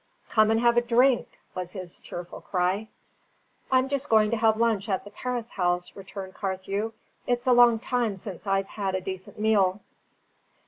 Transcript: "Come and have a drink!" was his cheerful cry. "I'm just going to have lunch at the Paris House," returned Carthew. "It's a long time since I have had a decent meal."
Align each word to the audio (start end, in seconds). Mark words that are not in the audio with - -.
"Come 0.31 0.49
and 0.49 0.59
have 0.59 0.77
a 0.77 0.81
drink!" 0.81 1.37
was 1.53 1.73
his 1.73 1.99
cheerful 1.99 2.41
cry. 2.41 2.87
"I'm 3.71 3.87
just 3.87 4.09
going 4.09 4.31
to 4.31 4.37
have 4.37 4.57
lunch 4.57 4.89
at 4.89 5.03
the 5.03 5.11
Paris 5.11 5.51
House," 5.51 5.95
returned 5.95 6.33
Carthew. 6.33 6.93
"It's 7.27 7.45
a 7.45 7.53
long 7.53 7.77
time 7.77 8.15
since 8.15 8.47
I 8.47 8.57
have 8.57 8.65
had 8.69 8.95
a 8.95 9.01
decent 9.01 9.39
meal." 9.39 9.79